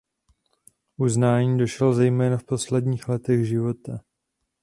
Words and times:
Uznání 0.97 1.57
došel 1.57 1.93
zejména 1.93 2.37
v 2.37 2.43
posledních 2.43 3.07
letech 3.07 3.45
života. 3.47 3.99